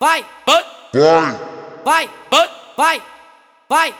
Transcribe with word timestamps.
Vai, 0.00 0.24
vai, 1.84 2.10
vai, 2.76 3.02
vai. 3.68 3.94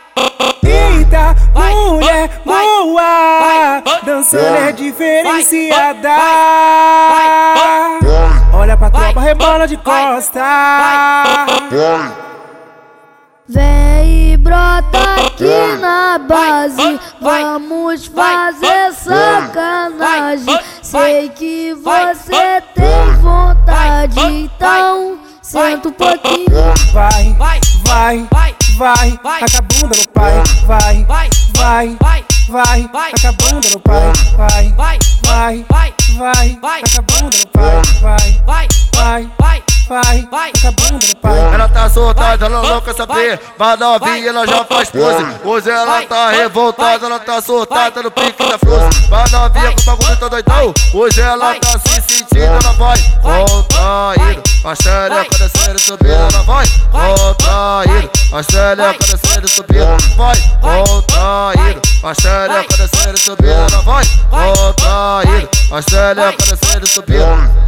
Eita, 0.63 1.37
mulher 1.55 2.31
boa, 2.45 3.83
dançando 4.03 4.57
é 4.57 4.73
diferenciada. 4.73 6.09
Olha 8.53 8.77
pra 8.77 8.91
tropa, 8.91 9.21
rebola 9.21 9.69
de 9.69 9.77
costa. 9.77 10.43
Vem 13.47 14.33
e 14.33 14.37
brota 14.37 14.99
aqui 15.27 15.77
na 15.81 16.19
base, 16.19 17.01
vamos 17.21 18.07
fazer 18.07 18.93
sacanagem. 18.95 20.59
Sei 20.83 21.29
que 21.29 21.75
você 21.75 22.63
tem 22.75 23.15
vontade, 23.21 24.19
então 24.21 25.14
senta 25.45 25.89
um 25.89 25.93
pouquinho. 25.93 26.47
Vai, 26.93 27.37
vai, 27.39 27.61
vai, 27.85 28.29
vai, 28.79 29.41
taca 29.41 29.59
a 29.59 29.63
bunda 29.63 29.97
no 29.97 30.09
pai. 30.09 30.43
Vai, 30.67 31.05
vai, 31.05 31.97
vai, 32.49 32.89
vai, 32.89 33.13
taca 33.13 33.29
a 33.29 33.33
bunda 33.33 33.69
no 33.69 33.81
pai. 33.81 34.13
Vai, 34.37 34.73
vai, 34.73 34.99
vai, 35.23 36.59
vai, 36.61 36.83
taca 36.83 36.99
a 36.99 37.03
bunda 37.03 37.37
no 37.37 37.47
pai. 37.49 37.83
Vai, 38.01 38.41
vai, 38.47 39.31
vai, 39.87 40.27
vai, 40.31 40.53
taca 40.53 40.69
a 40.69 40.73
bunda 40.73 41.07
no 41.07 41.17
pai. 41.17 41.55
Ela 41.55 41.69
tá 41.69 41.91
soltada, 41.91 42.47
ela 42.47 42.63
não 42.63 42.81
quer 42.81 42.95
saber. 42.95 43.41
Mas 43.59 43.79
novinha, 43.79 44.29
ela 44.29 44.47
já 44.47 44.65
faz 44.65 44.91
pose. 44.91 45.27
Hoje 45.45 45.71
ela 45.71 46.03
tá 46.03 46.31
revoltada, 46.31 47.05
ela 47.05 47.19
tá 47.19 47.43
soltada 47.43 48.03
no 48.03 48.11
pique 48.11 48.49
da 48.49 48.59
flor. 48.59 48.89
Mas 49.11 49.31
novinha 49.31 49.73
com 49.73 49.83
o 49.83 49.85
bagulho 49.85 50.17
tá 50.17 50.29
doidão. 50.29 50.75
Hoje 50.95 51.21
ela 51.21 51.55
tá 51.57 51.79
se 51.79 52.01
sentindo, 52.01 52.45
ela 52.45 52.73
vai 52.73 52.99
contraído. 53.21 54.44
A 54.65 54.75
xereca 54.75 55.37
descendo 55.39 55.77
e 55.77 55.83
subindo, 55.83 56.15
ela 56.15 56.43
vai. 56.45 56.67
Contraído. 56.91 58.11
A 58.33 58.43
xereca 58.43 58.99
descendo 58.99 59.47
e 59.47 59.51
subindo, 59.51 60.17
vai. 60.17 60.37
contraído. 60.63 61.83
A 62.03 62.15
xereca 62.15 62.77
descendo 62.79 63.15
e 63.15 63.21
subindo, 63.21 63.51
ela 63.51 63.83
vai. 63.83 64.05
Contraído. 64.31 65.49
A 65.71 65.83
xereca 65.83 66.57
descendo 66.57 66.87
e 66.87 66.89
subindo. 66.89 67.65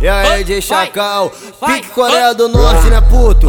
E 0.00 0.08
aí, 0.08 0.42
DJ 0.42 0.62
Chacal, 0.62 1.30
pique 1.66 1.88
Coreia 1.88 2.34
do 2.34 2.48
Norte, 2.48 2.88
né, 2.88 3.02
puto? 3.02 3.46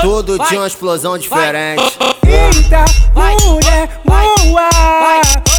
Tudo 0.00 0.38
tinha 0.46 0.60
uma 0.60 0.66
explosão 0.66 1.18
diferente. 1.18 1.98
Eita, 2.26 2.84
mulher 3.14 4.00
boa, 4.04 4.70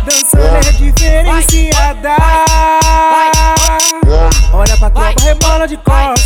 dançando 0.04 0.68
é 0.68 0.72
diferenciada. 0.72 2.16
Olha 4.54 4.78
pra 4.78 4.90
tropa, 4.90 5.22
rebola 5.22 5.68
de 5.68 5.78
costa. 5.78 6.21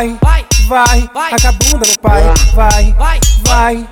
Vai, 0.00 0.16
vai, 0.68 1.10
vai, 1.12 1.30
taca 1.30 1.48
a 1.48 1.52
bunda 1.52 1.86
no 1.86 1.98
pai. 1.98 2.22
Vai, 2.54 2.94
vai, 2.96 3.20
vai, 3.44 3.86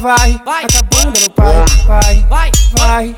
vai, 0.00 0.38
taca 0.38 0.78
a 0.78 0.82
bunda 0.82 1.20
no 1.20 1.30
pai. 1.30 1.64
Vai, 1.86 2.24
vai, 2.78 3.16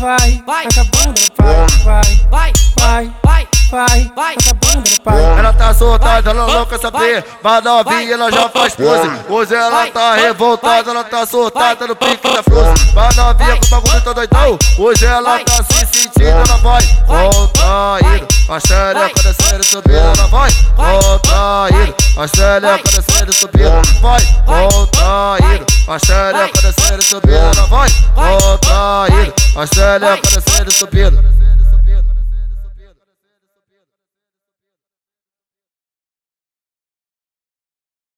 vai, 0.00 0.42
taca 0.44 0.80
a 0.80 0.84
bunda 0.84 1.20
no 1.20 1.30
pai. 1.36 2.16
Vai, 2.30 2.52
vai, 2.80 3.12
vai, 3.70 4.34
taca 4.34 4.50
a 4.50 4.54
bunda 4.54 4.90
no 4.90 5.00
pai. 5.02 5.38
Ela 5.38 5.52
tá 5.52 5.74
soltada, 5.74 6.30
ela 6.30 6.46
não 6.46 6.66
quer 6.66 6.80
saber. 6.80 7.24
Mas 7.42 7.64
novinha, 7.64 8.14
ela 8.14 8.32
já 8.32 8.48
faz 8.48 8.74
pose. 8.74 9.10
Hoje 9.28 9.54
ela 9.54 9.86
tá 9.86 10.14
revoltada, 10.14 10.90
ela 10.90 11.04
tá 11.04 11.24
soltada 11.26 11.86
no 11.86 11.94
pique 11.94 12.28
da 12.28 12.42
flor. 12.42 12.74
Mas 12.92 13.14
novinha 13.14 13.56
com 13.56 13.66
o 13.66 13.68
bagulho 13.68 14.02
tá 14.02 14.12
doidão. 14.12 14.58
Hoje 14.78 15.06
ela 15.06 15.38
tá 15.40 15.62
se 15.62 15.86
sentindo, 15.86 16.28
ela 16.28 16.56
vai. 16.58 16.82
Contraído. 17.06 18.26
A 18.48 18.60
xereca 18.60 19.22
descendo 19.22 19.53
subindo, 19.74 20.28
vai 20.28 20.50
contraído. 20.76 21.94
A 22.16 22.28
xereca 22.28 22.90
descendo 22.90 23.30
e 23.30 23.34
subindo, 23.34 24.00
vai 24.00 24.20
contraído. 24.46 25.66
A 25.88 25.98
xereca 25.98 26.62
descendo 26.62 27.00
e 27.00 27.04
subindo, 27.04 27.66
vai 27.68 27.90
contraído. 28.14 29.34
A 29.56 29.66
xereca 29.66 30.30
descendo 30.30 30.70
e 30.70 30.74
subindo. 30.74 31.24